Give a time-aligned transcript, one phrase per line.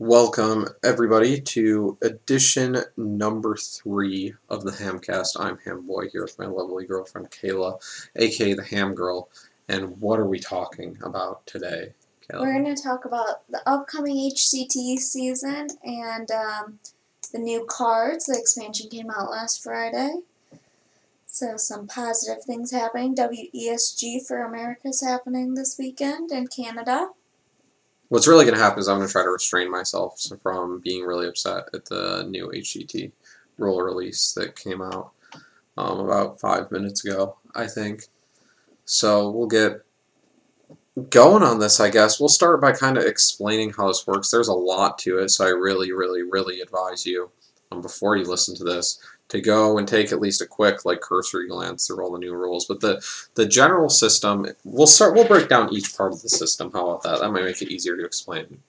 [0.00, 5.38] Welcome, everybody, to edition number three of the Hamcast.
[5.38, 7.78] I'm Ham Boy here with my lovely girlfriend Kayla,
[8.16, 9.28] aka the Ham Girl.
[9.68, 11.92] And what are we talking about today,
[12.26, 12.40] Kayla?
[12.40, 16.78] We're going to talk about the upcoming HCT season and um,
[17.30, 18.24] the new cards.
[18.24, 20.20] The expansion came out last Friday.
[21.26, 23.14] So, some positive things happening.
[23.14, 27.10] WESG for America is happening this weekend in Canada.
[28.10, 31.04] What's really going to happen is I'm going to try to restrain myself from being
[31.04, 33.12] really upset at the new HCT
[33.56, 35.12] rule release that came out
[35.78, 38.02] um, about five minutes ago, I think.
[38.84, 39.84] So we'll get
[41.08, 42.18] going on this, I guess.
[42.18, 44.28] We'll start by kind of explaining how this works.
[44.28, 47.30] There's a lot to it, so I really, really, really advise you
[47.70, 51.00] um, before you listen to this to go and take at least a quick like
[51.00, 52.66] cursory glance through all the new rules.
[52.66, 53.02] But the
[53.34, 55.14] the general system, we'll start.
[55.14, 56.70] We'll break down each part of the system.
[56.72, 57.20] How about that?
[57.20, 58.62] That might make it easier to explain.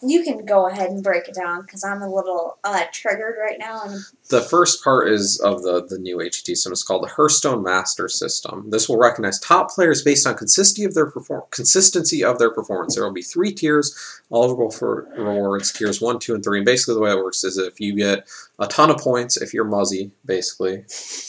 [0.00, 3.58] You can go ahead and break it down because I'm a little uh, triggered right
[3.58, 3.82] now.
[3.84, 4.00] And
[4.30, 6.72] The first part is of the, the new HCT system.
[6.72, 8.70] It's called the Hearthstone Master System.
[8.70, 12.94] This will recognize top players based on consistency of their perform- consistency of their performance.
[12.94, 16.58] There will be three tiers eligible for rewards: tiers one, two, and three.
[16.58, 19.52] And basically, the way it works is if you get a ton of points, if
[19.52, 20.84] you're Muzzy, basically,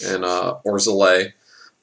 [0.06, 0.78] and uh, or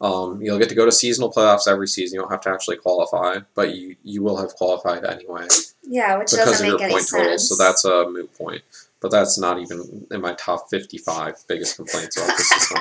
[0.01, 2.17] um, you'll get to go to seasonal playoffs every season.
[2.17, 5.47] You don't have to actually qualify, but you you will have qualified anyway
[5.87, 7.23] yeah, which because doesn't of your make any point sense.
[7.23, 7.49] totals.
[7.49, 8.63] So that's a moot point.
[9.01, 12.79] But that's not even in my top 55 biggest complaints about the system.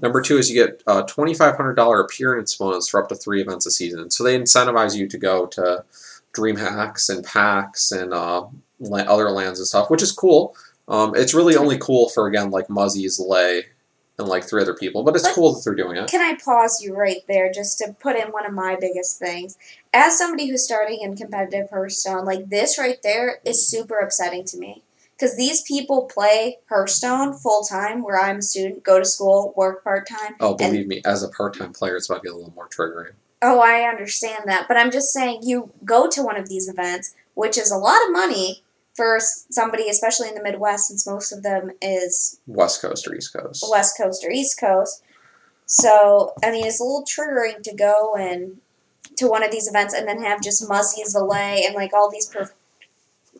[0.00, 3.70] Number two is you get a $2,500 appearance bonus for up to three events a
[3.70, 4.10] season.
[4.10, 5.84] So they incentivize you to go to
[6.32, 8.46] dream hacks and packs and uh,
[8.90, 10.56] other lands and stuff, which is cool.
[10.88, 13.64] Um, it's really only cool for, again, like Muzzy Zalae
[14.18, 16.08] and like three other people, but it's But- cool that they're doing it.
[16.08, 19.56] Can I pause you right there just to put in one of my biggest things?
[19.92, 24.58] As somebody who's starting in competitive Hearthstone, like this right there is super upsetting to
[24.58, 24.82] me.
[25.18, 29.82] Because these people play Hearthstone full time, where I'm a student, go to school, work
[29.82, 30.36] part time.
[30.40, 32.68] Oh, believe me, as a part time player, it's about to get a little more
[32.68, 33.12] triggering.
[33.40, 34.68] Oh, I understand that.
[34.68, 38.04] But I'm just saying, you go to one of these events, which is a lot
[38.06, 38.62] of money
[38.96, 43.32] for somebody, especially in the Midwest, since most of them is West Coast or East
[43.32, 43.64] Coast.
[43.70, 45.02] West Coast or East Coast.
[45.66, 48.58] So, I mean, it's a little triggering to go and
[49.16, 52.26] to one of these events and then have just Muzzy Zalae and like all these
[52.26, 52.54] prof-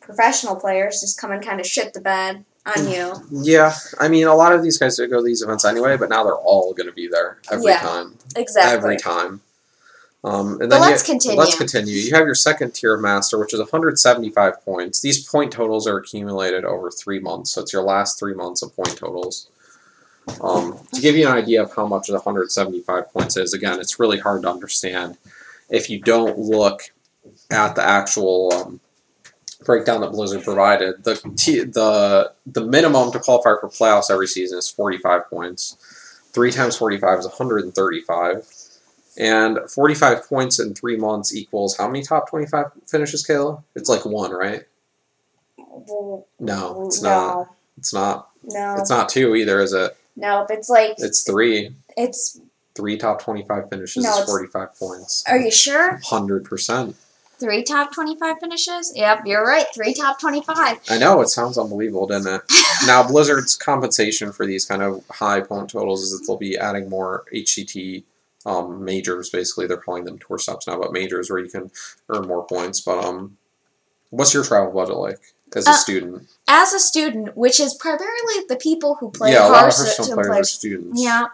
[0.01, 3.13] professional players just come and kind of shit the bed on you.
[3.31, 6.25] Yeah, I mean, a lot of these guys go to these events anyway, but now
[6.25, 8.19] they're all going to be there every Yeah, time.
[8.35, 8.77] Exactly.
[8.77, 9.41] Every time.
[10.27, 11.39] Um, and But then let's you, continue.
[11.39, 11.95] Let's continue.
[11.95, 15.01] You have your second tier of master, which is 175 points.
[15.01, 18.75] These point totals are accumulated over three months, so it's your last three months of
[18.75, 19.49] point totals.
[20.41, 24.01] Um, to give you an idea of how much the 175 points is, again, it's
[24.01, 25.17] really hard to understand
[25.71, 26.83] if you don't look
[27.51, 28.81] at the actual um,
[29.65, 31.05] breakdown that Blizzard provided.
[31.05, 35.77] The t- the the minimum to qualify for playoffs every season is 45 points.
[36.33, 38.56] Three times 45 is 135.
[39.19, 43.63] And 45 points in three months equals how many top 25 finishes, Kayla?
[43.75, 44.63] It's like one, right?
[46.39, 47.49] No, it's not.
[47.79, 48.29] It's not.
[48.43, 48.77] No.
[48.79, 49.97] It's not two either, is it?
[50.17, 51.75] No, It's like It's three.
[51.97, 52.41] it's.
[52.75, 55.25] Three top 25 finishes No, is it's- 45 points.
[55.27, 55.99] Are you sure?
[56.05, 56.95] 100%.
[57.39, 58.93] Three top twenty-five finishes.
[58.97, 59.67] Yep, you're right.
[59.75, 60.79] Three top twenty-five.
[60.89, 62.41] I know, it sounds unbelievable, doesn't it?
[62.87, 66.89] now, Blizzard's compensation for these kind of high point totals is that they'll be adding
[66.89, 68.05] more HCT
[68.47, 69.29] um, majors.
[69.29, 71.71] Basically, they're calling them tour stops now, but majors where you can
[72.09, 72.81] earn more points.
[72.81, 73.37] But um,
[74.11, 75.21] what's your travel budget like
[75.55, 76.29] as a Uh, student?
[76.49, 79.87] As a student, which is primarily the people who play yeah, a lot of Hearthstone
[79.87, 81.03] Hearthstone players are students.
[81.03, 81.27] Yeah.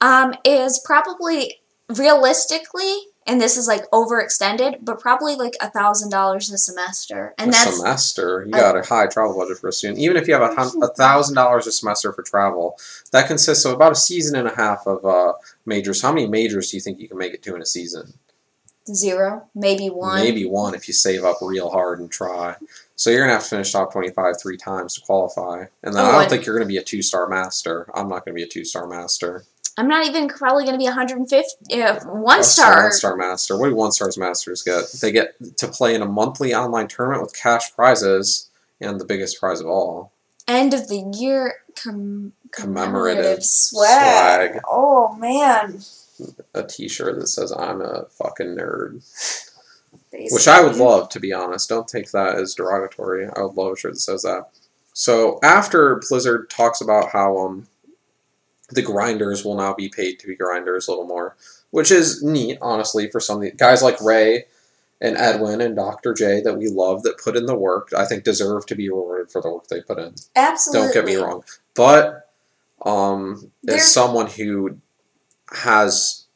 [0.00, 6.50] Um, is probably realistically, and this is like overextended, but probably like a thousand dollars
[6.50, 7.34] a semester.
[7.38, 9.98] And a that's semester, you got a high travel budget for a student.
[9.98, 12.78] Even if you have a thousand dollars a semester for travel,
[13.12, 15.32] that consists of about a season and a half of uh,
[15.64, 16.02] majors.
[16.02, 18.14] How many majors do you think you can make it to in a season?
[18.94, 20.22] zero, maybe one.
[20.22, 22.54] Maybe one if you save up real hard and try.
[22.94, 26.08] So you're gonna have to finish top twenty-five three times to qualify, and then Oh,
[26.08, 27.90] I don't think you're gonna be a two-star master.
[27.94, 29.44] I'm not gonna be a two-star master.
[29.78, 32.84] I'm not even probably going to be 150, uh, one star.
[32.84, 33.58] one-star master.
[33.58, 34.84] What do one-stars masters get?
[35.02, 38.48] They get to play in a monthly online tournament with cash prizes
[38.80, 40.12] and the biggest prize of all,
[40.48, 44.52] End of the year com- Commemorative swag.
[44.52, 44.62] swag.
[44.68, 45.80] Oh man.
[46.54, 49.02] a T-shirt that says "I'm a fucking nerd,"
[50.10, 50.28] Basically.
[50.30, 51.68] which I would love to be honest.
[51.68, 53.28] Don't take that as derogatory.
[53.36, 54.48] I would love a shirt that says that.
[54.92, 57.66] So after Blizzard talks about how um
[58.70, 61.36] the grinders will now be paid to be grinders a little more,
[61.70, 64.44] which is neat, honestly, for some of the guys like Ray
[65.00, 66.14] and Edwin and Dr.
[66.14, 69.30] J that we love that put in the work, I think deserve to be rewarded
[69.30, 70.14] for the work they put in.
[70.34, 70.86] Absolutely.
[70.86, 71.44] Don't get me wrong.
[71.74, 72.30] But
[72.84, 74.78] um, as someone who
[75.52, 76.26] has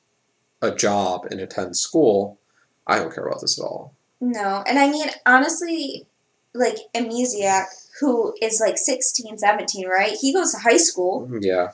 [0.62, 2.38] a job and attends school,
[2.86, 3.94] I don't care about this at all.
[4.20, 6.06] No, and I mean honestly,
[6.54, 7.66] like Amnesiac,
[8.00, 10.12] who is like 16, 17, right?
[10.20, 11.30] He goes to high school.
[11.40, 11.68] Yeah.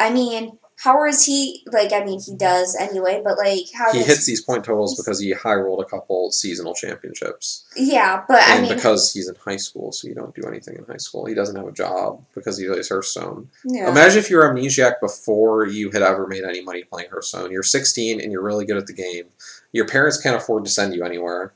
[0.00, 1.62] I mean, how is he?
[1.70, 5.20] Like, I mean, he does anyway, but like, how He hits these point totals because
[5.20, 7.66] he high rolled a couple seasonal championships.
[7.76, 10.84] yeah, but I mean, because he's in high school, so you don't do anything in
[10.86, 11.26] high school.
[11.26, 13.50] He doesn't have a job because he plays Hearthstone.
[13.64, 13.90] yeah.
[13.90, 17.50] Imagine if you're amnesiac before you had ever made any money playing Hearthstone.
[17.50, 19.26] You're 16 and you're really good at the game.
[19.72, 21.52] Your parents can't afford to send you anywhere.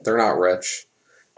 [0.00, 0.86] They're not rich.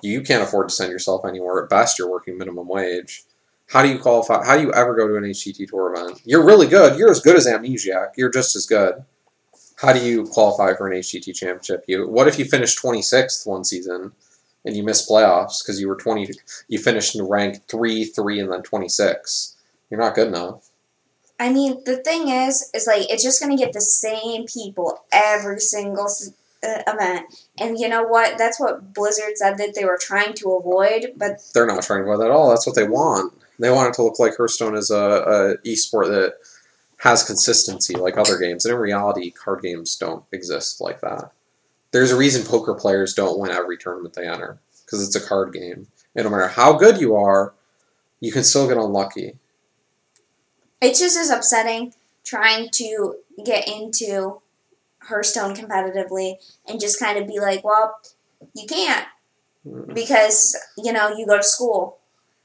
[0.00, 1.62] You can't afford to send yourself anywhere.
[1.62, 3.24] At best, you're working minimum wage.
[3.68, 4.44] How do you qualify?
[4.44, 6.22] How do you ever go to an HCT tour event?
[6.24, 6.98] You're really good.
[6.98, 8.12] You're as good as amnesiac.
[8.16, 9.04] You're just as good.
[9.76, 11.84] How do you qualify for an HCT championship?
[11.86, 14.12] You what if you finish 26th one season
[14.64, 16.30] and you miss playoffs because you were 20?
[16.68, 19.56] You finished in rank three, three, and then 26.
[19.90, 20.70] You're not good enough.
[21.38, 25.60] I mean, the thing is, is like it's just gonna get the same people every
[25.60, 26.08] single
[26.64, 27.26] uh, event,
[27.58, 28.38] and you know what?
[28.38, 31.12] That's what Blizzard said that they were trying to avoid.
[31.16, 32.48] But They're not trying to avoid that at all.
[32.48, 33.34] That's what they want.
[33.58, 36.34] They want it to look like Hearthstone is a, a esport that
[36.98, 38.64] has consistency like other games.
[38.64, 41.32] And in reality, card games don't exist like that.
[41.90, 45.52] There's a reason poker players don't win every tournament they enter because it's a card
[45.52, 45.86] game.
[46.14, 47.54] And no matter how good you are,
[48.20, 49.36] you can still get unlucky.
[50.80, 51.94] it's just as upsetting
[52.24, 54.40] trying to get into
[55.02, 56.34] Hearthstone competitively
[56.66, 57.98] and just kind of be like, well,
[58.54, 59.06] you can't
[59.92, 61.97] because you know you go to school,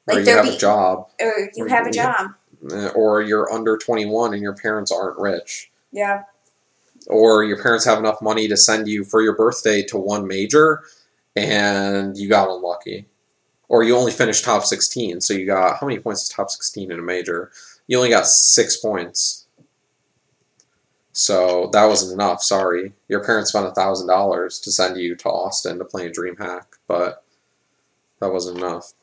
[0.07, 2.31] or you have be a job, or you or have a job.
[2.71, 5.71] Eh, or you're under 21 and your parents aren't rich.
[5.91, 6.23] Yeah.
[7.07, 10.83] or your parents have enough money to send you for your birthday to one major
[11.35, 13.05] and you got unlucky
[13.67, 16.91] or you only finished top 16 so you got how many points is top 16
[16.91, 17.51] in a major
[17.87, 19.45] you only got six points
[21.11, 25.29] so that wasn't enough sorry your parents spent a thousand dollars to send you to
[25.29, 27.23] austin to play a dream hack but
[28.19, 28.93] that wasn't enough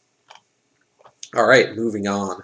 [1.34, 2.42] all right moving on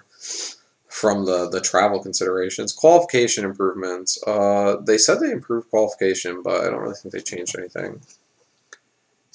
[0.87, 2.73] from the, the travel considerations.
[2.73, 4.17] Qualification improvements.
[4.25, 8.01] Uh, they said they improved qualification, but I don't really think they changed anything.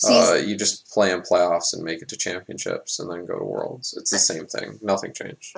[0.04, 3.44] Uh, you just play in playoffs and make it to championships and then go to
[3.44, 3.94] worlds.
[3.96, 4.80] It's the same thing.
[4.82, 5.56] Nothing changed.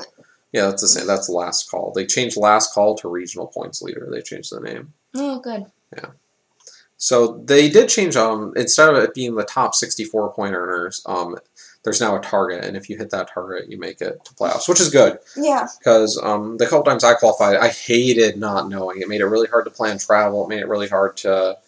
[0.52, 1.06] Yeah, that's the same.
[1.06, 1.92] That's last call.
[1.92, 4.06] They changed last call to regional points leader.
[4.10, 4.92] They changed the name.
[5.14, 5.64] oh, good.
[5.96, 6.10] Yeah.
[6.96, 11.36] So they did change um instead of it being the top 64 point earners, um
[11.84, 14.68] there's now a target and if you hit that target you make it to playoffs,
[14.68, 15.18] which is good.
[15.36, 15.68] Yeah.
[15.78, 19.00] because um, the couple times I qualified, I hated not knowing.
[19.00, 20.44] It made it really hard to plan travel.
[20.44, 21.58] It made it really hard to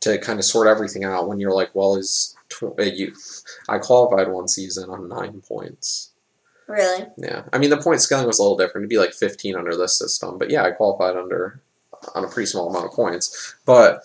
[0.00, 1.28] to kind of sort everything out.
[1.28, 3.14] When you're like, well, is tw- uh, you?
[3.68, 6.10] I qualified one season on nine points.
[6.66, 7.06] Really.
[7.16, 8.82] Yeah, I mean the point scaling was a little different.
[8.82, 11.60] It'd be like 15 under this system, but yeah, I qualified under
[12.14, 13.54] on a pretty small amount of points.
[13.64, 14.02] But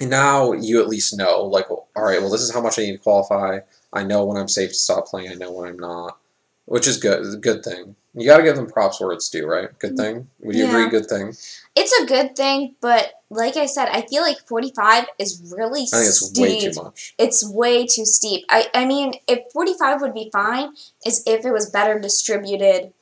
[0.00, 2.92] now you at least know, like, all right, well, this is how much I need
[2.92, 3.60] to qualify.
[3.92, 5.30] I know when I'm safe to stop playing.
[5.30, 6.18] I know when I'm not,
[6.64, 7.24] which is good.
[7.24, 7.96] It's a good thing.
[8.14, 9.68] You got to give them props where it's due, right?
[9.78, 10.28] Good thing.
[10.40, 10.74] Would you Mm-hmm.
[10.76, 10.86] Yeah.
[10.86, 10.98] agree?
[11.00, 11.28] Good thing.
[11.74, 15.96] It's a good thing, but like I said, I feel like 45 is really I
[15.96, 16.42] think it's steep.
[16.42, 17.14] way too much.
[17.18, 18.44] It's way too steep.
[18.50, 20.74] I, I mean, if 45 would be fine,
[21.06, 22.92] is if it was better distributed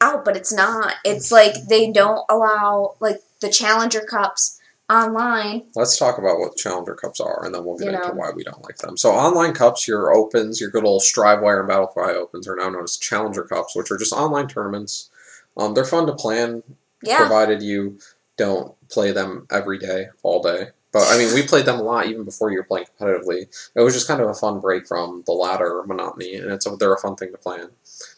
[0.00, 0.94] out, but it's not.
[1.04, 4.59] It's like they don't allow, like, the Challenger Cups
[4.90, 5.62] online.
[5.74, 8.14] Let's talk about what Challenger Cups are, and then we'll get You into know.
[8.14, 8.96] why we don't like them.
[8.96, 12.82] So, online cups, your opens, your good old Strivewire and Battlefy opens, are now known
[12.84, 15.10] as Challenger Cups, which are just online tournaments.
[15.56, 16.62] Um, they're fun to plan,
[17.02, 17.18] Yeah.
[17.18, 17.98] provided you
[18.36, 20.70] don't play them every day, all day.
[20.92, 23.46] But I mean, we played them a lot even before you were playing competitively.
[23.76, 26.70] It was just kind of a fun break from the ladder monotony, and it's a,
[26.76, 27.68] they're a fun thing to plan.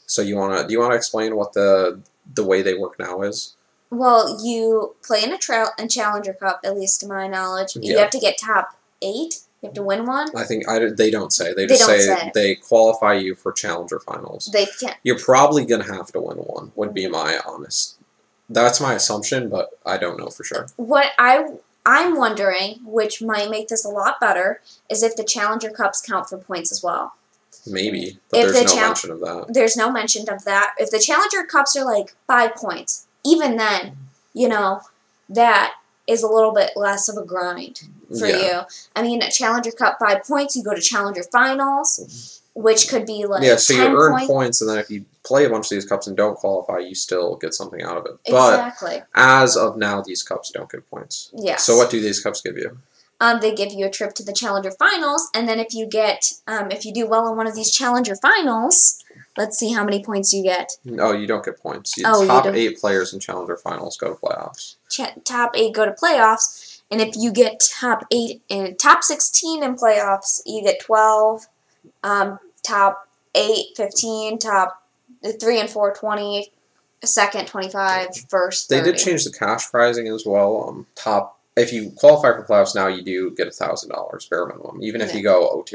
[0.06, 2.00] So, you wanna do you wanna explain what the
[2.34, 3.56] the way they work now is?
[3.92, 7.76] Well, you play in a trail and Challenger Cup, at least to my knowledge.
[7.76, 8.00] You Yeah.
[8.00, 9.40] have to get top eight.
[9.60, 10.34] You have to win one.
[10.34, 11.52] I think I, they don't say.
[11.52, 12.30] They They just don't say, say.
[12.34, 14.48] they qualify you for challenger finals.
[14.52, 14.96] They can't.
[15.02, 16.72] You're probably gonna have to win one.
[16.74, 17.96] Would be my honest.
[18.48, 20.66] That's my assumption, but I don't know for sure.
[20.76, 21.50] What I
[21.84, 26.28] I'm wondering, which might make this a lot better, is if the Challenger Cups count
[26.28, 27.12] for points as well.
[27.66, 29.46] Maybe, but If there's the no chal- mention of that.
[29.50, 30.74] There's no mention of that.
[30.78, 33.96] If the Challenger Cups are like five points, even then,
[34.34, 34.80] you know,
[35.28, 35.74] that
[36.06, 37.82] is a little bit less of a grind
[38.18, 38.36] for yeah.
[38.36, 38.60] you.
[38.96, 43.24] I mean, a Challenger Cup five points, you go to Challenger Finals, which could be
[43.24, 44.26] like yeah, so you earn points.
[44.26, 46.94] points, and then if you play a bunch of these cups and don't qualify, you
[46.94, 48.12] still get something out of it.
[48.28, 49.02] But Exactly.
[49.14, 51.30] as of now, these cups don't give points.
[51.34, 51.56] Yeah.
[51.56, 52.78] So what do these cups give you?
[53.22, 56.32] um, they give you a trip to the Challenger Finals, and then if you get
[56.48, 59.01] um, if you do well in one of these Challenger Finals,
[59.36, 60.72] let's see how many points you get.
[60.84, 61.96] No, you don't get points.
[61.96, 64.76] You, Oh, top eight players in Challenger finals go to playoffs.
[64.90, 69.62] Ch- top eight go to playoffs, and if you get top eight and top sixteen
[69.62, 71.46] in playoffs, you get twelve.
[72.04, 74.82] Um, top eight, 15, top
[75.40, 76.52] three and four, 20,
[77.04, 80.68] second, 25, first, They did change the cash pricing as well.
[80.68, 84.46] Um, top if you qualify for playoffs now, you do get a thousand dollars bare
[84.46, 85.74] minimum, even if you go 0-2,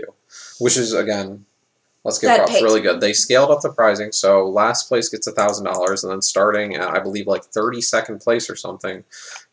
[0.59, 1.45] which is again,
[2.07, 3.01] let's give That props really good.
[3.01, 6.75] They scaled up the pricing, so last place gets a thousand dollars, and then starting
[6.75, 9.03] at I believe like thirty second place or something,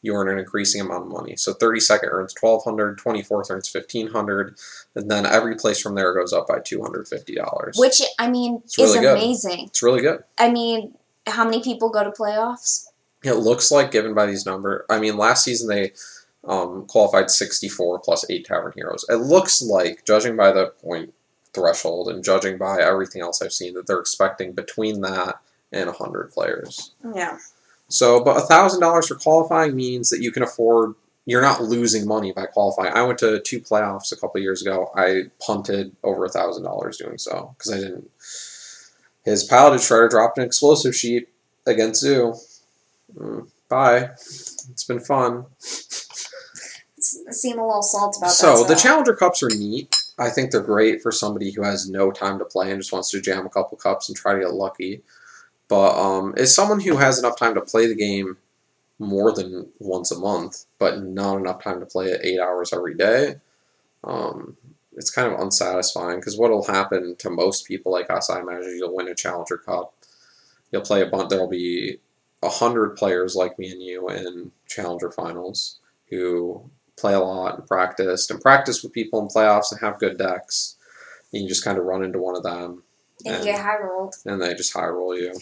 [0.03, 1.37] you earn an increasing amount of money.
[1.37, 4.57] So thirty second earns twelve hundred, twenty fourth earns fifteen hundred,
[4.95, 7.77] and then every place from there goes up by two hundred fifty dollars.
[7.77, 9.65] Which, I mean, It's is really amazing.
[9.67, 10.23] It's really good.
[10.39, 10.95] I mean,
[11.27, 12.87] how many people go to playoffs?
[13.25, 15.93] It looks like, given by these numbers, I mean, last season they
[16.47, 19.07] um, qualified 64 plus 8 Tavern Heroes.
[19.09, 21.15] It looks like, judging by the point
[21.55, 25.41] threshold and judging by everything else I've seen, that they're expecting between that
[25.73, 26.93] and 100 players.
[27.15, 27.39] Yeah.
[27.89, 30.95] So, but $1,000 for qualifying means that you can afford,
[31.27, 32.93] you're not losing money by qualifying.
[32.93, 34.91] I went to two playoffs a couple years ago.
[34.97, 38.11] I punted over $1,000 doing so because I didn't.
[39.25, 41.29] His Piloted Shredder dropped an Explosive Sheep
[41.67, 42.35] against Zoo.
[43.17, 44.11] Mm, bye.
[44.71, 45.47] It's been fun.
[46.99, 48.57] Seem a little salt about So that.
[48.57, 49.97] So the Challenger Cups are neat.
[50.19, 53.11] I think they're great for somebody who has no time to play and just wants
[53.11, 55.03] to jam a couple cups and try to get lucky.
[55.69, 58.37] But um, as someone who has enough time to play the game
[58.99, 62.95] more than once a month, but not enough time to play it eight hours every
[62.95, 63.37] day,
[64.05, 64.57] um,
[64.93, 66.21] it's kind of unsatisfying.
[66.21, 69.59] Because what will happen to most people like us, I imagine, you'll win a Challenger
[69.59, 69.95] Cup.
[70.71, 71.31] You'll play a bunch.
[71.31, 71.99] There'll be
[72.43, 75.81] a hundred players like me and you in Challenger finals
[76.11, 80.19] who play a lot and practiced and practice with people in playoffs and have good
[80.19, 80.77] decks.
[81.33, 82.83] You just kind of run into one of them
[83.25, 84.15] and and- you get high rolled.
[84.25, 85.35] and they just high roll you.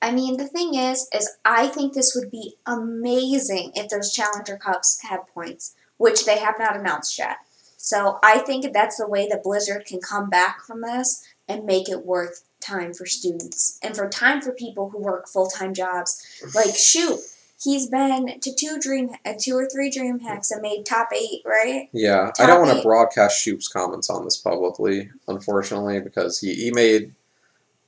[0.00, 4.58] I mean, the thing is, is I think this would be amazing if those Challenger
[4.58, 7.38] Cups had points, which they have not announced yet.
[7.78, 11.88] So I think that's the way that Blizzard can come back from this and make
[11.88, 16.42] it worth time for students and for time for people who work full time jobs.
[16.54, 17.20] Like, shoot,
[17.64, 21.42] he's been to two dream, uh, two or three dream hacks and made top eight,
[21.44, 21.88] right?
[21.92, 26.70] Yeah, I don't want to broadcast Shoop's comments on this publicly, unfortunately, because he, he
[26.70, 27.14] made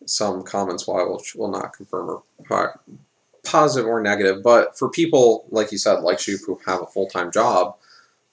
[0.07, 2.81] some comments while I will, not confirm or
[3.45, 4.43] positive or negative.
[4.43, 7.77] But for people, like you said, like Shoop, who have a full time job,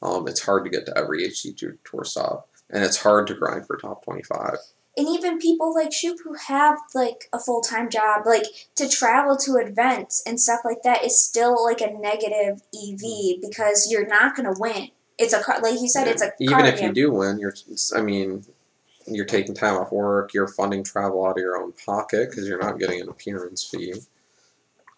[0.01, 2.49] um, it's hard to get to every HCT tour stop.
[2.69, 4.57] And it's hard to grind for top 25.
[4.95, 8.45] And even people like Shoop who have like a full time job, like
[8.75, 13.47] to travel to events and stuff like that is still like a negative EV mm-hmm.
[13.47, 14.89] because you're not gonna win.
[15.17, 16.89] It's a car, like you said, it's a even if game.
[16.89, 17.53] you do win, you're.
[17.95, 18.45] I mean,
[19.07, 20.33] you're taking time off work.
[20.33, 23.95] You're funding travel out of your own pocket because you're not getting an appearance fee.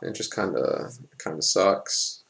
[0.01, 2.23] It just kind of kind of sucks.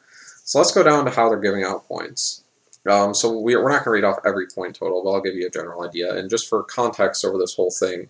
[0.43, 2.43] So let's go down to how they're giving out points.
[2.89, 5.35] Um, so we, we're not going to read off every point total, but I'll give
[5.35, 6.15] you a general idea.
[6.15, 8.09] And just for context over this whole thing,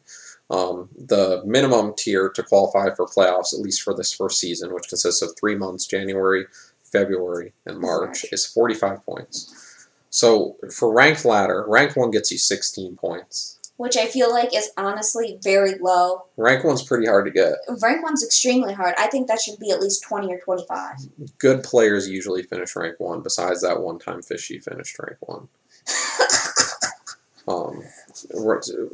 [0.50, 4.90] um, the minimum tier to qualify for playoffs, at least for this first season, which
[4.90, 6.46] consists of three months January,
[6.84, 9.88] February, and March, is 45 points.
[10.10, 13.55] So for ranked ladder, rank one gets you 16 points.
[13.78, 16.26] Which I feel like is honestly very low.
[16.38, 17.54] Rank one's pretty hard to get.
[17.82, 18.96] Rank one's extremely hard.
[18.98, 20.96] I think that should be at least twenty or twenty five.
[21.38, 25.48] Good players usually finish rank one, besides that one time Fishy finished rank one.
[27.48, 27.84] Um,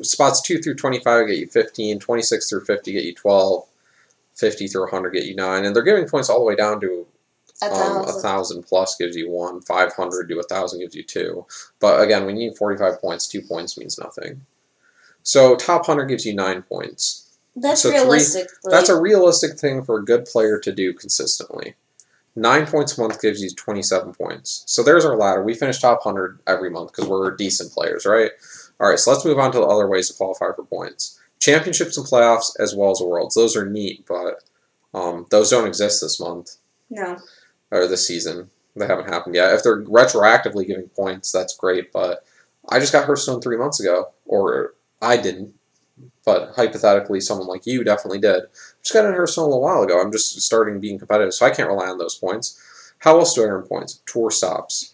[0.02, 3.64] spots 2 through 25 get you 15, 26 through 50 get you 12,
[4.36, 7.08] 50 through 100 get you 9, and they're giving points all the way down to
[7.64, 7.74] A um, a
[8.06, 8.22] thousand.
[8.22, 11.46] thousand plus gives you one, 500 to a thousand gives you two.
[11.80, 14.46] But again, when you need 45 points, two points means nothing.
[15.24, 17.38] So top 100 gives you nine points.
[17.56, 18.48] That's so realistic.
[18.64, 21.76] That's a realistic thing for a good player to do consistently.
[22.36, 24.64] Nine points a month gives you 27 points.
[24.66, 25.44] So there's our ladder.
[25.44, 28.32] We finish top 100 every month because we're decent players, right?
[28.80, 31.20] All right, so let's move on to the other ways to qualify for points.
[31.40, 33.36] Championships and playoffs, as well as worlds.
[33.36, 34.44] Those are neat, but
[34.94, 36.56] um, those don't exist this month
[36.90, 37.18] no.
[37.70, 38.50] or this season.
[38.78, 39.54] They haven't happened yet.
[39.54, 42.26] If they're retroactively giving points, that's great, but
[42.70, 45.54] I just got Hearthstone three months ago, or I didn't,
[46.26, 48.44] but hypothetically, someone like you definitely did.
[48.84, 50.00] Just got in Hearthstone a while ago.
[50.00, 52.94] I'm just starting being competitive, so I can't rely on those points.
[53.00, 54.02] How else do I earn points?
[54.06, 54.94] Tour stops.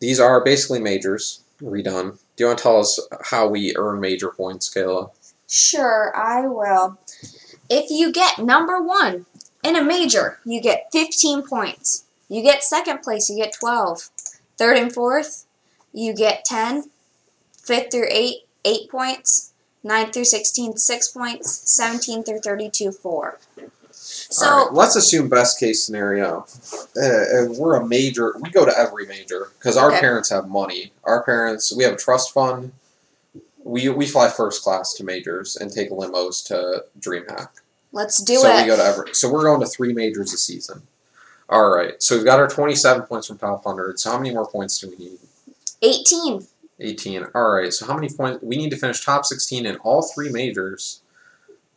[0.00, 2.18] These are basically majors redone.
[2.36, 5.10] Do you want to tell us how we earn major points, Kayla?
[5.48, 6.98] Sure, I will.
[7.68, 9.26] If you get number one
[9.64, 12.04] in a major, you get 15 points.
[12.28, 14.10] You get second place, you get 12.
[14.56, 15.46] Third and fourth,
[15.92, 16.90] you get 10.
[17.68, 19.52] Fifth through 8, 8 points.
[19.84, 21.70] 9 through 16, 6 points.
[21.70, 23.38] 17 through 32, 4.
[23.92, 26.46] So, right, let's assume best case scenario.
[26.96, 28.34] Uh, we're a major.
[28.40, 30.00] We go to every major because our Okay.
[30.00, 30.92] parents have money.
[31.04, 31.74] Our parents.
[31.76, 32.72] We have a trust fund.
[33.62, 37.48] We we fly first class to majors and take limos to DreamHack.
[37.92, 38.56] let's do so it.
[38.56, 39.14] So we go to every.
[39.14, 40.82] So we're going to three majors a season.
[41.50, 42.02] All right.
[42.02, 44.00] So we've got our twenty-seven points from top hundred.
[44.00, 45.18] So how many more points do we need?
[45.82, 46.46] 18.
[46.80, 47.26] 18.
[47.34, 47.72] All right.
[47.72, 48.42] So how many points?
[48.42, 51.02] We need to finish top 16 in all three majors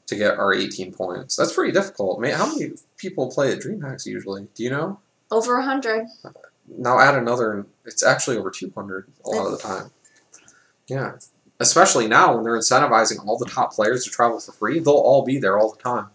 [0.08, 1.36] to get our 18 points.
[1.36, 2.20] That's pretty difficult.
[2.20, 4.48] Man, how many people play at DreamHacks usually?
[4.55, 5.00] Do you know?
[5.31, 6.08] Over 100.
[6.77, 7.65] Now add another.
[7.86, 9.91] It's actually over 200 a lot of the time.
[10.88, 11.13] Yeah.
[11.60, 15.24] Especially now when they're incentivizing all the top players to travel for free, they'll all
[15.24, 16.08] be there all the time.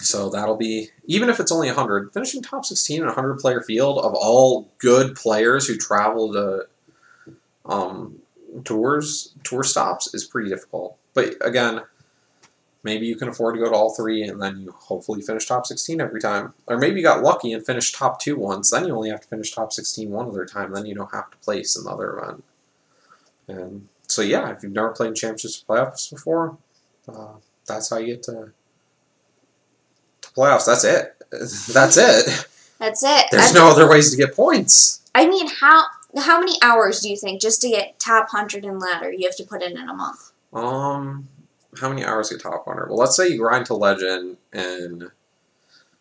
[0.00, 3.60] So that'll be even if it's only 100, finishing top 16 in a 100 player
[3.60, 6.66] field of all good players who travel to
[7.66, 8.20] um,
[8.64, 10.96] tours tour stops is pretty difficult.
[11.14, 11.82] But again,
[12.84, 15.66] maybe you can afford to go to all three and then you hopefully finish top
[15.66, 16.54] 16 every time.
[16.68, 19.28] Or maybe you got lucky and finished top 2 once, then you only have to
[19.28, 22.18] finish top 16 one other time, then you don't have to place in the other
[22.18, 22.44] event.
[23.48, 26.56] And so yeah, if you've never played in championships playoffs before,
[27.08, 27.34] uh,
[27.66, 28.52] that's how you get to
[30.38, 30.66] playoffs.
[30.66, 31.14] That's it.
[31.30, 32.46] That's it.
[32.78, 33.26] That's it.
[33.30, 35.02] There's I, no other ways to get points.
[35.14, 35.84] I mean, how
[36.16, 39.36] how many hours do you think just to get top 100 and ladder you have
[39.36, 40.32] to put in in a month?
[40.52, 41.28] Um,
[41.78, 42.88] how many hours get top hundred?
[42.88, 45.10] Well, let's say you grind to legend, and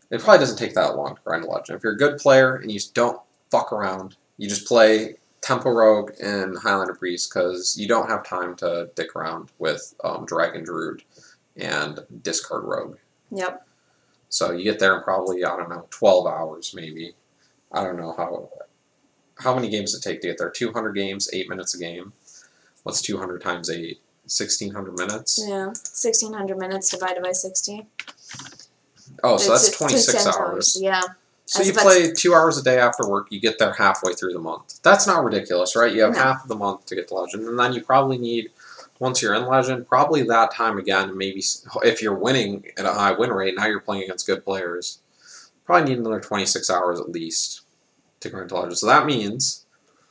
[0.09, 1.77] it probably doesn't take that long to grind to legend.
[1.77, 3.19] If you're a good player and you just don't
[3.51, 8.55] fuck around, you just play Tempo Rogue and Highlander Priest because you don't have time
[8.57, 11.03] to dick around with um, Dragon Druid
[11.57, 12.97] and Discard Rogue.
[13.31, 13.66] Yep.
[14.29, 17.13] So you get there in probably I don't know twelve hours maybe.
[17.71, 18.49] I don't know how
[19.39, 20.49] how many games it take to get there.
[20.49, 22.13] Two hundred games, eight minutes a game.
[22.83, 23.99] What's two hundred times eight?
[24.25, 25.41] Sixteen hundred minutes.
[25.47, 25.67] Yeah.
[25.67, 27.85] 1600 minutes divided by 60.
[29.23, 30.77] Oh, so It's- that's it's twenty six 10 hours.
[30.81, 31.01] Yeah.
[31.45, 33.27] So you play two hours a day after work.
[33.29, 34.81] You get there halfway through the month.
[34.83, 35.93] That's not ridiculous, right?
[35.93, 36.19] You have No.
[36.19, 38.51] half of the month to get to legend, and then you probably need
[38.99, 41.17] once you're in legend, probably that time again.
[41.17, 41.43] Maybe
[41.83, 44.99] if you're winning at a high win rate, now you're playing against good players.
[45.65, 47.61] Probably need another twenty six hours at least
[48.21, 48.77] to grind to legend.
[48.77, 49.65] So that means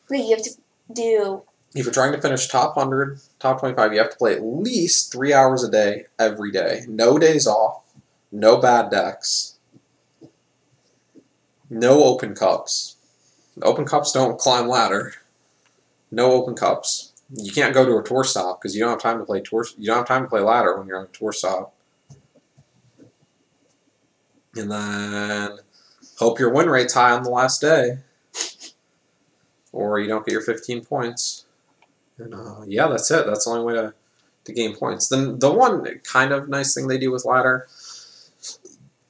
[0.08, 0.50] Wait, you have to
[0.92, 1.42] do.
[1.74, 5.10] if you're trying to finish top 100, top 25, you have to play at least
[5.10, 6.84] three hours a day every day.
[6.86, 7.82] No days off,
[8.30, 9.56] no bad decks,
[11.68, 12.96] no open cups.
[13.62, 15.14] Open cups don't climb ladder.
[16.10, 17.05] No open cups.
[17.34, 19.66] You can't go to a tour stop because you don't have time to play tour.
[19.76, 21.74] You don't have time to play ladder when you're on a tour stop.
[24.54, 25.58] And then
[26.18, 27.98] hope your win rate's high on the last day,
[29.72, 31.44] or you don't get your 15 points.
[32.18, 33.26] And uh, yeah, that's it.
[33.26, 33.94] That's the only way to,
[34.44, 35.08] to gain points.
[35.08, 37.66] Then the one kind of nice thing they do with ladder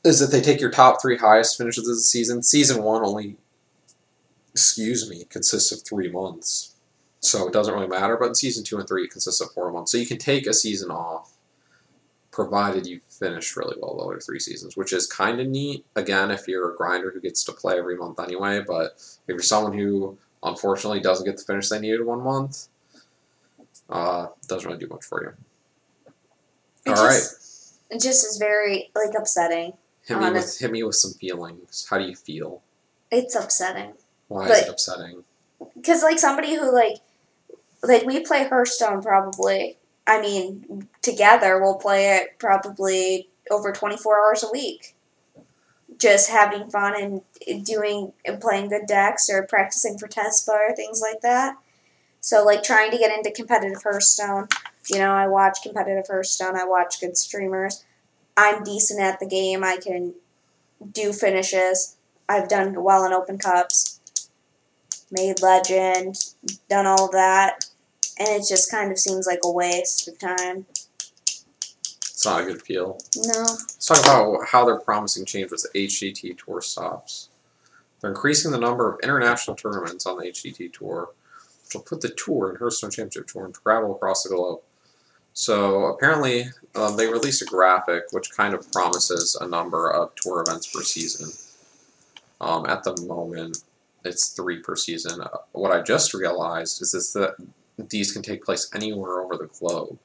[0.06, 2.42] is that they take your top three highest finishes of the season.
[2.42, 3.36] Season one only,
[4.52, 6.75] excuse me, consists of three months,
[7.20, 8.16] so it doesn't really matter.
[8.16, 9.92] But in season two and three, it consists of four months.
[9.92, 11.32] So you can take a season off,
[12.30, 15.84] provided you finish really well the other three seasons, which is kind of neat.
[15.96, 18.92] Again, if you're a grinder who gets to play every month anyway, but
[19.26, 22.68] if you're someone who unfortunately doesn't get the finish they needed one month,
[23.88, 25.32] uh, doesn't really do much for you.
[26.92, 27.20] All right,
[27.90, 29.72] It just is very like upsetting.
[30.06, 31.86] hit me with hit me with some feelings.
[31.90, 32.62] How do you feel?
[33.10, 33.94] It's upsetting
[34.28, 35.24] Why is it upsetting?
[35.74, 36.96] because like somebody who like
[37.82, 39.78] like we play Hearthstone probably.
[40.06, 44.94] I mean, together we'll play it probably over twenty four hours a week.
[45.98, 51.22] Just having fun and doing and playing good decks or practicing for Tespa things like
[51.22, 51.56] that.
[52.20, 54.48] So like trying to get into competitive Hearthstone.
[54.92, 56.56] You know, I watch competitive Hearthstone.
[56.56, 57.84] I watch good streamers.
[58.36, 59.64] I'm decent at the game.
[59.64, 60.14] I can
[60.92, 61.96] do finishes.
[62.28, 63.95] I've done well in open cups.
[65.10, 66.16] Made legend,
[66.68, 67.64] done all that,
[68.18, 70.66] and it just kind of seems like a waste of time.
[72.16, 72.98] It's not a good feel.
[73.16, 73.40] No.
[73.42, 77.28] Let's talk about how they're promising change with the HCT Tour stops.
[78.00, 81.10] They're increasing the number of international tournaments on the HCT Tour,
[81.64, 84.60] which will put the tour and Hearthstone Championship Tour in travel across the globe.
[85.34, 90.40] So apparently, um, they released a graphic which kind of promises a number of tour
[90.40, 91.30] events per season.
[92.40, 93.58] Um, at the moment,
[94.06, 95.20] it's three per season.
[95.20, 97.36] Uh, what I just realized is this, that
[97.78, 99.98] these can take place anywhere over the globe.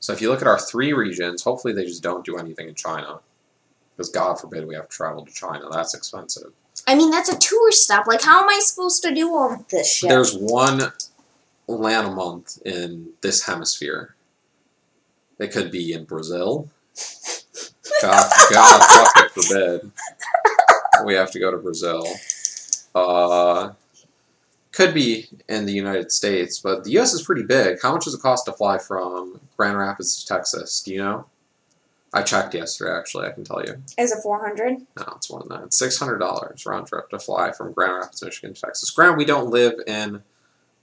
[0.00, 2.74] So if you look at our three regions, hopefully they just don't do anything in
[2.74, 3.20] China.
[3.96, 5.68] Because God forbid we have to travel to China.
[5.70, 6.52] That's expensive.
[6.86, 8.06] I mean, that's a tour stop.
[8.06, 10.10] Like, how am I supposed to do all of this shit?
[10.10, 10.92] There's one
[11.66, 14.14] land a month in this hemisphere.
[15.38, 16.68] It could be in Brazil.
[18.02, 19.90] God, God fucking forbid.
[21.04, 22.06] We have to go to Brazil.
[22.96, 23.74] Uh,
[24.72, 27.12] could be in the United States, but the U.S.
[27.12, 27.78] is pretty big.
[27.82, 30.80] How much does it cost to fly from Grand Rapids to Texas?
[30.82, 31.26] Do you know?
[32.14, 33.26] I checked yesterday, actually.
[33.26, 33.74] I can tell you.
[33.98, 34.78] Is it 400?
[34.96, 35.64] No, it's more than that.
[35.64, 38.90] It's six hundred dollars round trip to fly from Grand Rapids, Michigan to Texas.
[38.90, 40.22] Granted, we don't live in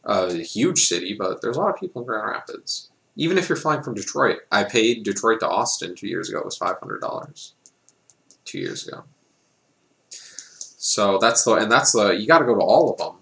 [0.04, 2.90] a huge city, but there's a lot of people in Grand Rapids.
[3.16, 6.40] Even if you're flying from Detroit, I paid Detroit to Austin two years ago.
[6.40, 7.54] It was five hundred dollars.
[8.46, 9.04] Two years ago.
[10.86, 13.16] So that's the and that's the you got to go to all of them.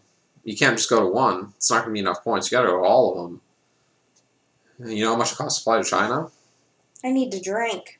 [0.43, 1.53] You can't just go to one.
[1.57, 2.51] It's not going to be enough points.
[2.51, 3.29] You got to go to all of
[4.79, 4.91] them.
[4.91, 6.29] You know how much it costs to fly to China?
[7.05, 7.99] I need to drink.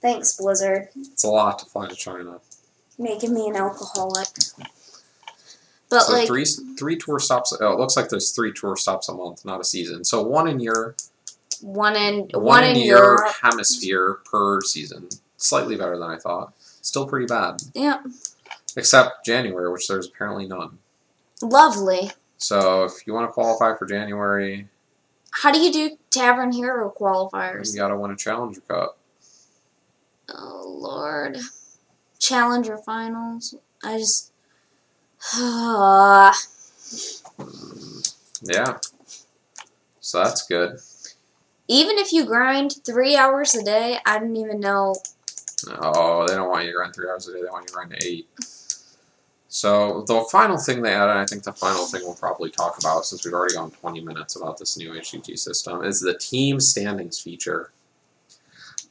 [0.00, 0.90] Thanks, Blizzard.
[0.94, 2.38] It's a lot to fly to China.
[2.96, 4.28] Making me an alcoholic.
[5.90, 6.44] But, so like, three
[6.78, 7.52] three tour stops.
[7.60, 10.04] Oh, it looks like there's three tour stops a month, not a season.
[10.04, 10.94] So one in your
[11.60, 13.32] one in, one, one in, in your Europe.
[13.42, 15.08] hemisphere per season.
[15.38, 16.52] Slightly better than I thought.
[16.88, 18.02] Still pretty bad, Yeah.
[18.74, 20.78] except January, which there's apparently none.
[21.42, 22.12] Lovely.
[22.38, 24.70] So if you want to qualify for January,
[25.30, 27.72] How do you do Tavern Hero qualifiers?
[27.74, 28.96] you got to win a Challenger Cup.
[30.34, 31.36] Oh, Lord.
[32.18, 33.54] Challenger finals.
[33.84, 34.32] I just.
[35.34, 36.34] Ah.
[38.40, 38.78] Yeah.
[40.00, 40.78] So that's good.
[41.66, 44.94] Even if you grind three hours a day, I don't even know.
[45.66, 47.42] Oh, they don't want you to grind three hours a day.
[47.42, 48.28] They want you to grind eight.
[49.48, 53.06] So the final thing they added, I think the final thing we'll probably talk about,
[53.06, 57.18] since we've already gone 20 minutes about this new HCT system, is the team standings
[57.18, 57.72] feature.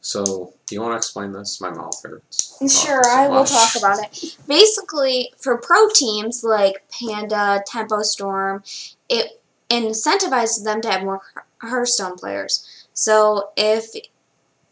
[0.01, 1.59] So, do you want to explain this?
[1.61, 2.57] My mouth hurts.
[2.59, 4.37] Sure, so I will talk about it.
[4.47, 8.63] Basically, for pro teams like Panda, Tempo Storm,
[9.09, 11.21] it incentivizes them to have more
[11.61, 12.87] Hearthstone players.
[12.93, 13.91] So if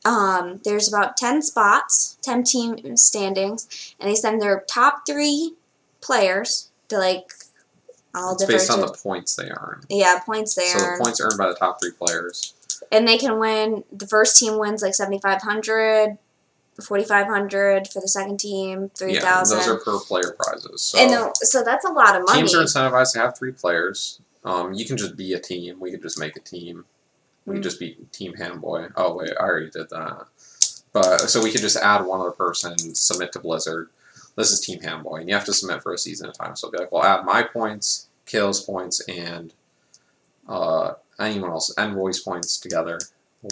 [0.06, 5.54] um, there's about 10 spots, 10 team standings, and they send their top three
[6.02, 7.32] players to like
[8.14, 9.82] all It's different based on the points they earn.
[9.90, 12.54] yeah points they so earn, So the points earned by the top three players.
[12.92, 13.84] and they can win.
[13.92, 16.18] The first team wins like 7,500.
[16.84, 20.82] 4500 for the second team, 3000 Yeah, 3000 those are per player prizes.
[20.82, 22.40] So and the, so that's a lot of money.
[22.42, 24.20] teams are incentivized to have three players.
[24.44, 25.80] Um, you can just be a team.
[25.80, 26.84] We could just make a team.
[27.46, 27.56] We Mm.
[27.58, 28.88] could just be Team Ham Boy.
[28.96, 30.26] Oh wait, I already did that.
[30.94, 33.90] But so we could just add one other person, submit to Blizzard.
[34.36, 36.38] This is Team Ham Boy, and you have to submit for a season at a
[36.38, 36.56] time.
[36.56, 39.54] So it'll be like, well, add my points, Kale's points, and
[40.48, 43.00] uh, anyone else, Envoy's points together.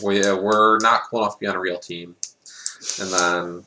[0.04, 2.16] We, we're not cool enough to be on a real team,
[3.00, 3.66] and then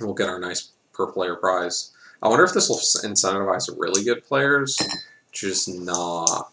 [0.00, 1.92] we'll get our nice per player prize.
[2.22, 4.86] I wonder if this will incentivize really good players to
[5.32, 6.50] just not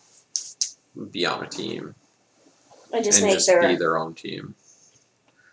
[1.12, 1.96] be on a team
[2.96, 4.56] and just and make just their be their own team.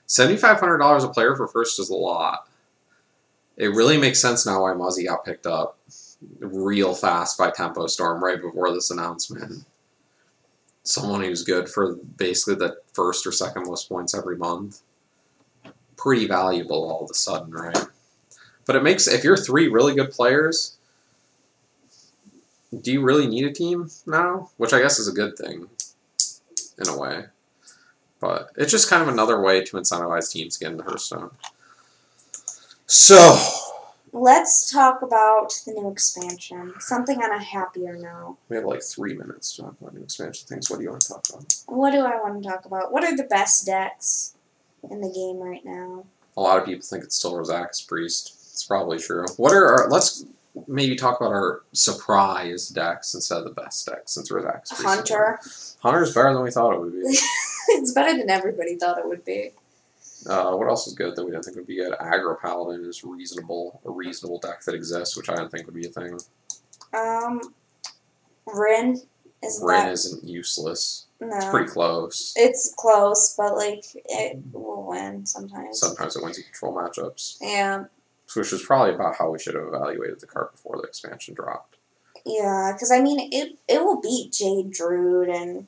[0.06, 2.48] Seventy five hundred dollars a player for first is a lot.
[3.56, 5.78] It really makes sense now why Muzzy got picked up
[6.40, 9.64] real fast by Tempo Storm right before this announcement.
[10.84, 14.80] Someone who's good for basically the first or second most points every month.
[15.96, 17.86] Pretty valuable all of a sudden, right?
[18.64, 20.76] But it makes if you're three really good players,
[22.80, 24.50] do you really need a team now?
[24.56, 25.68] Which I guess is a good thing
[26.78, 27.24] in a way.
[28.22, 31.32] But it's just kind of another way to incentivize teams to get into Hearthstone.
[32.86, 33.36] So,
[34.14, 36.74] Let's talk about the new expansion.
[36.78, 38.36] Something on a happier note.
[38.50, 40.70] we have like three minutes to talk about new expansion things.
[40.70, 41.54] What do you want to talk about?
[41.66, 42.92] What do I want to talk about?
[42.92, 44.34] What are the best decks
[44.88, 46.04] in the game right now?
[46.36, 48.34] A lot of people think it's still Razakus Priest.
[48.52, 49.24] It's probably true.
[49.38, 50.26] What are our, let's
[50.68, 54.82] maybe talk about our surprise decks instead of the best decks since Razakus Priest.
[54.84, 55.38] Hunter.
[55.82, 57.18] Hunter's better than we thought it would be.
[57.80, 59.50] it's better than everybody thought it would be.
[60.28, 61.92] Uh, what else is good that we didn't think would be good?
[61.98, 65.86] Aggro Paladin is reasonable, a reasonable deck that exists, which I didn't think would be
[65.86, 66.18] a thing.
[66.94, 67.40] Um,
[68.46, 69.00] Rin
[69.42, 69.92] is Rin not.
[69.92, 71.06] isn't useless.
[71.20, 72.32] no, It's pretty close.
[72.36, 75.80] It's close, but like it will win sometimes.
[75.80, 77.84] Sometimes it wins you control matchups, yeah,
[78.34, 81.76] which is probably about how we should have evaluated the card before the expansion dropped.
[82.24, 82.70] yeah.
[82.72, 85.66] Because I mean, it it will beat Jade Druid and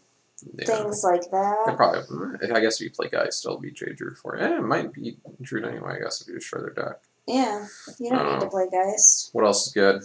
[0.57, 0.65] Yeah.
[0.67, 1.75] things like that.
[1.77, 4.43] probably, I guess if you play guys, still be Jade Drew for it.
[4.43, 7.01] Eh, it might be Drew anyway, I guess, if you destroy their deck.
[7.27, 7.67] Yeah,
[7.99, 9.31] you don't need to Uh, play Geist.
[9.33, 10.03] What else is good?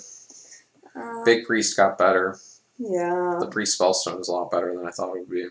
[0.95, 2.37] Um, Big Priest got better.
[2.77, 3.37] Yeah.
[3.39, 5.47] The Priest Spellstone is a lot better than I thought it would be.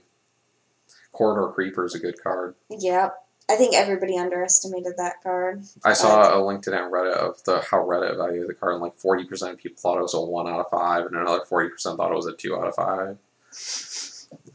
[1.12, 2.54] Corridor Creeper is a good card.
[2.70, 3.14] Yep.
[3.50, 5.64] I think everybody underestimated that card.
[5.84, 8.82] I saw a link LinkedIn and Reddit of the how Reddit evaluated the card, and
[8.82, 11.44] like forty percent of people thought it was a one out of five, and another
[11.46, 13.16] forty percent thought it was a two out of five.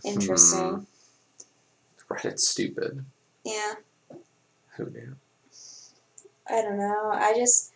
[0.03, 0.59] Interesting.
[2.09, 2.13] Hmm.
[2.13, 3.03] Reddit's stupid.
[3.43, 3.73] Yeah.
[4.77, 5.15] Who knew?
[6.49, 7.11] I don't know.
[7.13, 7.71] I just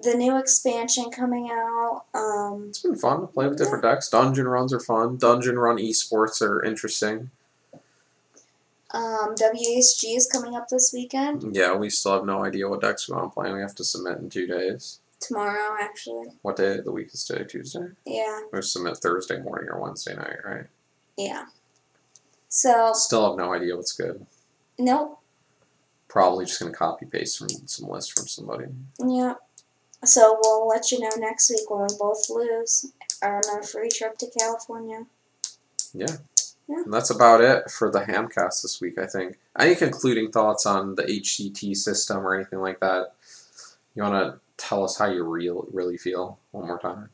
[0.00, 2.04] the new expansion coming out.
[2.14, 4.08] Um, It's been fun to play with different decks.
[4.08, 5.16] Dungeon runs are fun.
[5.16, 7.30] Dungeon run esports are interesting.
[8.92, 13.08] um, WHG is coming up this weekend Yeah, we still have no idea what decks
[13.08, 13.52] we want to play.
[13.52, 15.00] We have to submit in two days.
[15.20, 16.28] tomorrow, actually.
[16.42, 17.44] What day of the week is today?
[17.44, 17.88] Tuesday.
[18.06, 20.66] Yeah, We submit Thursday morning or Wednesday night, right?
[21.18, 21.44] Yeah.
[22.48, 24.24] So Still have no idea what's good.
[24.78, 25.18] nope.
[26.08, 28.64] Probably just gonna copy paste from some list from somebody.
[28.98, 29.34] Yeah.
[30.04, 32.90] So we'll let you know next week when we both lose
[33.22, 35.04] on our free trip to California.
[35.92, 36.16] Yeah.
[36.68, 36.82] Yeah.
[36.84, 39.38] And that's about it for the Hamcast this week, I think.
[39.58, 43.14] Any concluding thoughts on the HCT system or anything like that?
[43.94, 47.08] You want to tell us how you real, really feel one more time?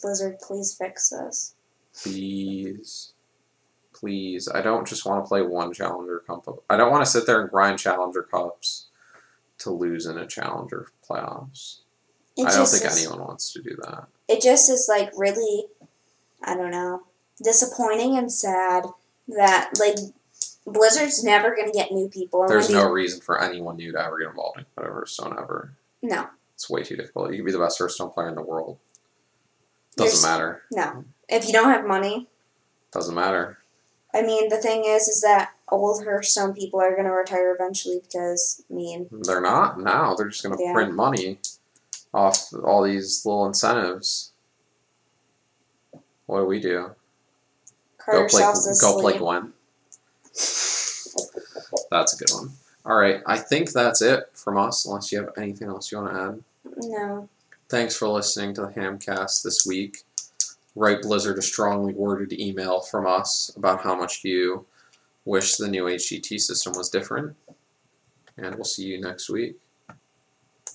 [0.00, 1.54] Blizzard, please fix this.
[1.94, 3.12] Please.
[3.92, 4.48] Please.
[4.48, 6.46] I don't just want to play one Challenger Cup.
[6.70, 8.86] I don't want to sit there and grind Challenger Cups
[9.58, 11.80] to lose in a Challenger playoffs.
[12.36, 14.06] It I don't think is, anyone wants to do that.
[14.28, 15.66] It just is like really,
[16.42, 17.02] I don't know,
[17.42, 18.86] disappointing and sad
[19.28, 19.96] that like
[20.66, 22.46] Blizzard's never gonna get new people.
[22.46, 25.72] There's no you- reason for anyone new to ever get involved in whatever Hearthstone ever.
[26.02, 27.32] no, It's way too difficult.
[27.32, 28.78] You could be the best Hearthstone player in the world.
[29.96, 30.62] Doesn't There's- matter.
[30.70, 31.04] no.
[31.30, 32.26] If you don't have money,
[32.92, 33.58] Doesn't matter.
[34.12, 38.62] I mean, the thing is, is that old Hearthstone people are gonna retire eventually because
[38.68, 40.14] I mean, They're not now.
[40.16, 40.72] They're just going to Yeah.
[40.72, 41.38] print money
[42.12, 44.32] off all these little incentives.
[46.26, 46.90] What do we do?
[48.10, 48.42] Go play.
[48.80, 49.18] Go play.
[49.18, 49.54] Gwent.
[51.90, 52.50] That's a good one.
[52.84, 54.86] All right, I think that's it from us.
[54.86, 56.44] Unless you have anything else you want to add.
[56.88, 57.28] No.
[57.68, 60.02] Thanks for listening to the Hamcast this week.
[60.76, 64.66] Write Blizzard a strongly worded email from us about how much you
[65.24, 67.36] wish the new HCT system was different.
[68.36, 69.56] And we'll see you next week.